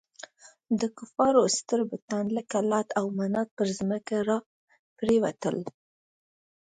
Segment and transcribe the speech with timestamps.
[0.79, 4.37] د کفارو ستر بتان لکه لات او منات پر ځمکه را
[4.97, 5.57] پرېوتل.